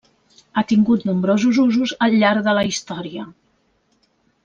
[0.55, 3.31] Ha tingut nombrosos usos al llarg de la història.